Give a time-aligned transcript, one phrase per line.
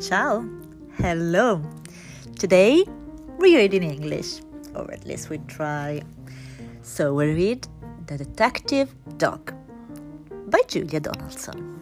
[0.00, 0.44] Ciao.
[0.98, 1.60] Hello.
[2.38, 2.84] Today
[3.38, 4.40] we read in English,
[4.76, 6.02] or at least we try.
[6.82, 7.66] So we read
[8.06, 9.52] The Detective Dog
[10.46, 11.80] by Julia Donaldson.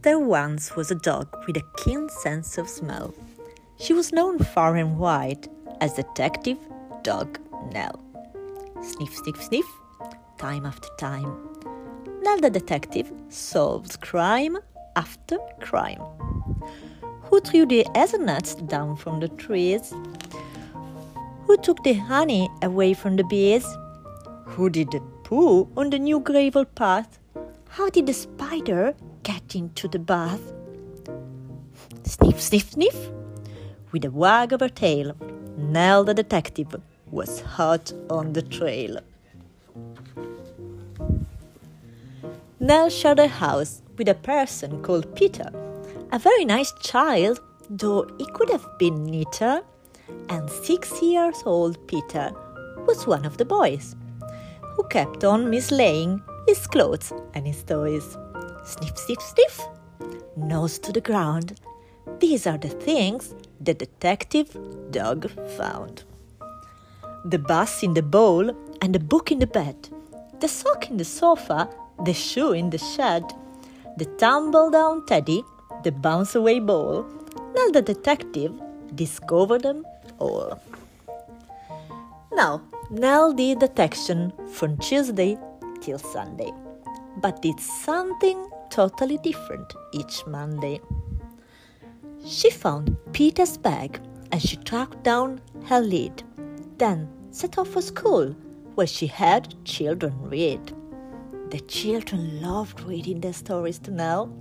[0.00, 3.14] There once was a dog with a keen sense of smell.
[3.78, 5.48] She was known far and wide
[5.82, 6.56] as Detective
[7.02, 7.38] Dog
[7.72, 8.00] Nell.
[8.80, 9.66] Sniff, sniff, sniff,
[10.38, 11.51] time after time.
[12.24, 14.58] The detective solves crime
[14.96, 16.00] after crime.
[17.22, 19.94] Who threw the hazelnuts down from the trees?
[21.46, 23.64] Who took the honey away from the bees?
[24.46, 27.20] Who did the poo on the new gravel path?
[27.68, 30.42] How did the spider get into the bath?
[32.02, 33.10] Sniff, sniff, sniff.
[33.92, 35.14] With a wag of her tail,
[35.56, 36.74] Nell the detective
[37.08, 38.98] was hot on the trail.
[42.62, 45.50] Nell shared a house with a person called Peter,
[46.12, 49.62] a very nice child, though he could have been neater.
[50.28, 52.30] And six years old Peter
[52.86, 53.96] was one of the boys
[54.62, 58.16] who kept on mislaying his clothes and his toys.
[58.64, 59.68] Sniff, sniff, sniff,
[60.36, 61.60] nose to the ground.
[62.20, 64.56] These are the things the detective
[64.92, 66.04] dog found
[67.24, 69.88] the bus in the bowl and the book in the bed,
[70.38, 71.68] the sock in the sofa,
[72.04, 73.24] the shoe in the shed,
[73.96, 75.44] the tumble down teddy,
[75.84, 77.06] the bounce away ball.
[77.54, 78.52] Now the detective
[78.94, 79.86] discovered them
[80.18, 80.60] all.
[82.32, 85.38] Now, Nell did detection from Tuesday
[85.80, 86.52] till Sunday,
[87.18, 90.80] but did something totally different each Monday.
[92.24, 96.22] She found Peter's bag and she tracked down her lead,
[96.78, 98.34] then set off for school
[98.74, 100.74] where she had children read.
[101.52, 104.34] The children loved reading their stories to Nell,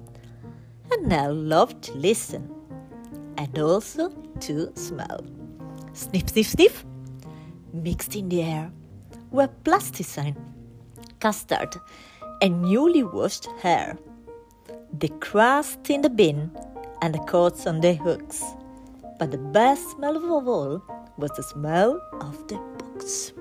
[0.90, 2.50] and Nell loved to listen
[3.36, 5.20] and also to smell.
[5.92, 6.86] Sniff, sniff, sniff.
[7.74, 8.72] Mixed in the air
[9.30, 10.38] were plasticine,
[11.20, 11.76] custard,
[12.42, 13.98] and newly washed hair.
[14.98, 16.50] The crust in the bin
[17.02, 18.42] and the coats on the hooks.
[19.20, 20.82] But the best smell of all
[21.18, 23.34] was the smell of the books.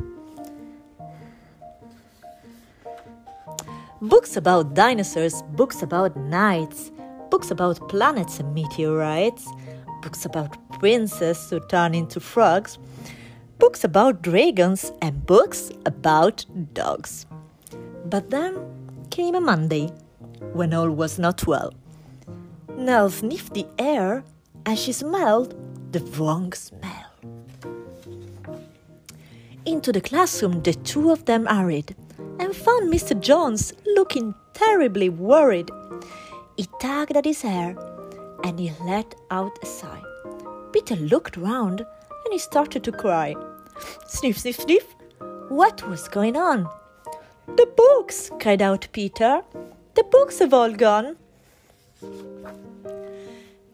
[4.03, 6.91] Books about dinosaurs, books about knights,
[7.31, 9.47] books about planets and meteorites,
[10.01, 12.79] books about princes who turn into frogs,
[13.59, 17.27] books about dragons, and books about dogs.
[18.07, 18.57] But then
[19.11, 19.89] came a Monday
[20.55, 21.75] when all was not well.
[22.79, 24.25] Nell sniffed the air
[24.65, 25.55] and she smelled
[25.93, 27.13] the wrong smell.
[29.67, 31.95] Into the classroom the two of them hurried
[32.41, 33.19] and found Mr.
[33.21, 35.71] Jones looking terribly worried.
[36.57, 37.77] He tugged at his hair
[38.43, 40.03] and he let out a sigh.
[40.73, 43.37] Peter looked round and he started to cry.
[44.07, 44.87] Sniff, sniff, sniff.
[45.49, 46.67] What was going on?
[47.47, 49.43] The books, cried out Peter.
[49.95, 51.17] The books have all gone.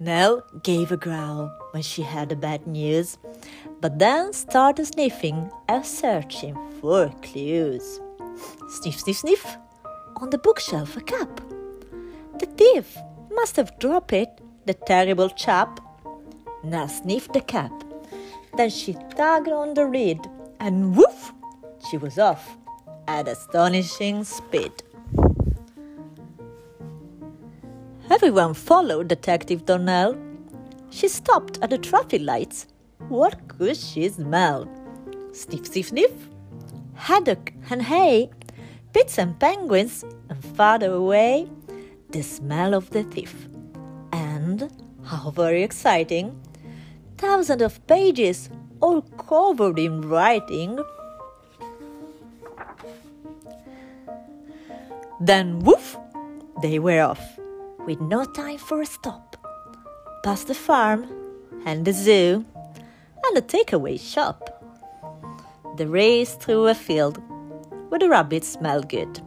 [0.00, 3.16] Nell gave a growl when she heard the bad news,
[3.81, 8.00] but then started sniffing and searching for clues.
[8.69, 9.57] Sniff, sniff, sniff.
[10.17, 11.41] On the bookshelf, a cup.
[12.39, 12.97] The thief
[13.33, 14.29] must have dropped it,
[14.67, 15.81] the terrible chap.
[16.65, 17.73] Now sniffed the cap.
[18.57, 20.21] Then she tugged on the reed,
[20.61, 21.33] and woof!
[21.91, 22.57] She was off
[23.07, 24.73] at astonishing speed.
[28.11, 30.17] Everyone followed Detective Dog Nell.
[30.91, 32.67] She stopped at the traffic lights.
[33.09, 34.69] What could she smell?
[35.33, 36.13] Sniff, sniff, sniff.
[36.97, 38.31] Haddock and hay,
[38.93, 41.49] pits and penguins, and farther away,
[42.11, 43.47] the smell of the thief.
[44.12, 44.71] And,
[45.05, 46.41] how very exciting,
[47.19, 50.79] thousands of pages all covered in writing.
[55.21, 55.97] Then, woof,
[56.63, 57.39] they were off
[57.87, 59.37] with no time for a stop.
[60.22, 61.07] Past the farm
[61.65, 62.45] and the zoo
[63.25, 64.56] and the takeaway shop.
[65.77, 67.19] The race through a field
[67.91, 69.21] where the rabbits smelled good,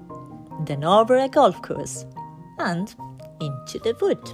[0.65, 2.07] then over a golf course
[2.57, 2.93] and
[3.39, 4.31] into the wood.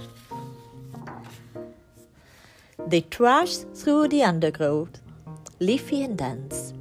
[2.86, 5.02] They trashed through the undergrowth,
[5.60, 6.72] leafy and dense,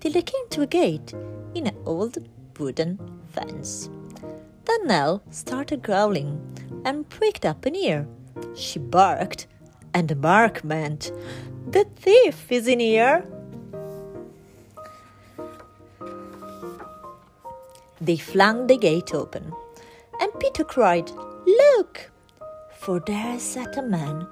[0.00, 1.14] till they came to a gate
[1.54, 2.18] in an old
[2.58, 2.98] wooden
[3.30, 3.88] fence.
[4.66, 6.38] Then Nell started growling
[6.84, 8.06] and pricked up an ear.
[8.54, 9.46] She barked,
[9.94, 11.12] and the bark meant,
[11.70, 13.24] The thief is in here!
[18.02, 19.52] They flung the gate open.
[20.20, 21.08] And Peter cried,
[21.46, 22.10] Look!
[22.80, 24.26] For there sat a man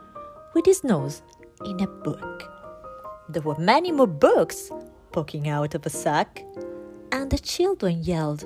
[0.55, 1.23] with his nose
[1.65, 2.51] in a book.
[3.29, 4.73] There were many more books
[5.13, 6.43] poking out of a sack,
[7.13, 8.45] and the children yelled,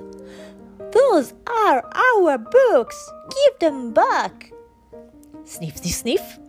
[0.91, 3.11] Those are our books!
[3.29, 4.51] Give them back!
[5.43, 6.39] Sniff, sniff, sniff.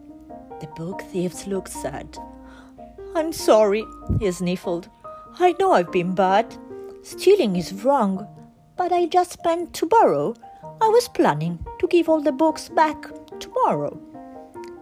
[0.61, 2.19] The book thieves looked sad.
[3.15, 3.87] I'm sorry,
[4.21, 4.91] he sniffled.
[5.39, 6.55] I know I've been bad.
[7.01, 8.27] Stealing is wrong,
[8.77, 10.35] but I just meant to borrow.
[10.81, 13.07] I was planning to give all the books back
[13.41, 13.99] tomorrow.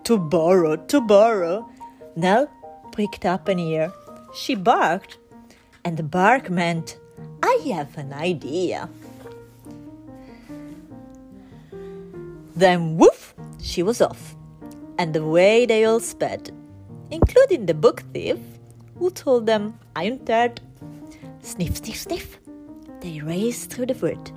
[0.05, 1.69] To borrow, to borrow.
[2.17, 2.51] Nell
[2.93, 3.93] pricked up an ear.
[4.35, 5.19] She barked,
[5.85, 6.99] and the bark meant,
[7.43, 8.89] I have an idea.
[12.57, 14.37] Then woof, she was off,
[14.99, 16.51] and away they all sped,
[17.11, 18.39] including the book thief,
[18.99, 20.61] who told them, I'm dead.
[21.43, 22.39] Sniff, sniff, sniff.
[23.05, 24.33] They raced through the wood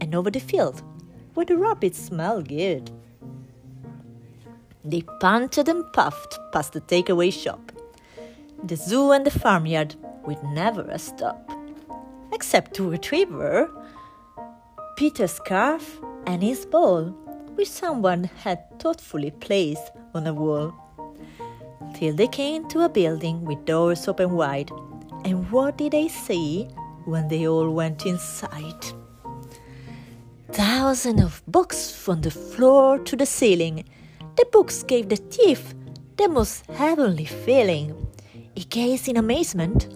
[0.00, 0.82] and over the field,
[1.34, 2.90] where the rabbits smell good.
[4.82, 7.72] They panted and puffed past the takeaway shop,
[8.64, 11.50] the zoo and the farmyard with never a stop,
[12.32, 13.28] except to retrieve
[14.96, 17.10] Peter's scarf and his ball,
[17.54, 20.72] which someone had thoughtfully placed on a wall.
[21.92, 24.70] Till they came to a building with doors open wide,
[25.26, 26.66] and what did they see
[27.04, 28.84] when they all went inside?
[30.52, 33.84] Thousands of books from the floor to the ceiling.
[34.36, 35.74] The books gave the thief
[36.16, 38.06] the most heavenly feeling.
[38.54, 39.88] He gazed in amazement.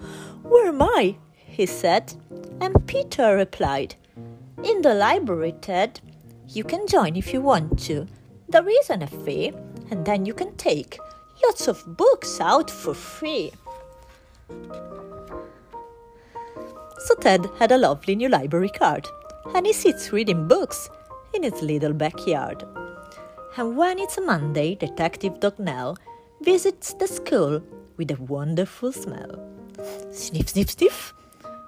[0.43, 1.17] Where am I?
[1.37, 2.15] he said.
[2.61, 3.97] And Peter replied,
[4.62, 6.01] In the library, Ted.
[6.49, 8.06] You can join if you want to.
[8.49, 9.53] There isn't a fee,
[9.91, 10.99] and then you can take
[11.45, 13.53] lots of books out for free.
[17.05, 19.06] So Ted had a lovely new library card,
[19.55, 20.89] and he sits reading books
[21.35, 22.65] in his little backyard.
[23.59, 25.99] And when it's a Monday, Detective Dog Nell
[26.41, 27.62] visits the school
[27.99, 29.39] with a wonderful smell.
[30.12, 31.12] Sniff, sniff, sniff.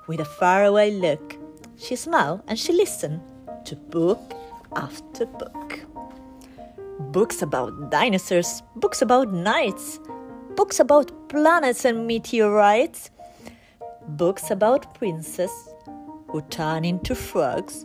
[0.06, 1.37] With a faraway look,
[1.77, 3.21] she smiles and she listens
[3.67, 4.33] to book
[4.75, 5.81] after book.
[7.12, 10.00] Books about dinosaurs, books about knights,
[10.55, 13.11] books about planets and meteorites,
[14.08, 15.50] books about princes
[16.29, 17.85] who turn into frogs,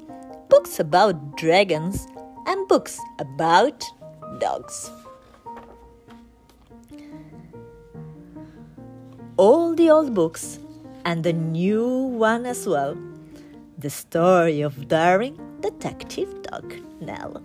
[0.50, 2.08] books about dragons,
[2.48, 3.84] and books about
[4.40, 4.92] dogs.
[9.38, 10.60] All the old books
[11.06, 12.96] and the new one as well.
[13.78, 17.42] The story of daring detective dog Nell.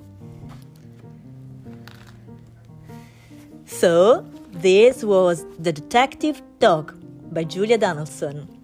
[3.65, 6.95] So, this was The Detective Dog
[7.33, 8.56] by Julia Donaldson.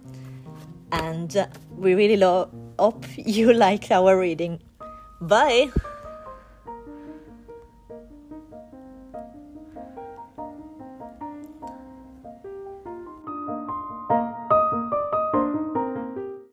[0.93, 2.15] And we really
[2.77, 4.61] hope you like our reading.
[5.19, 5.71] Bye!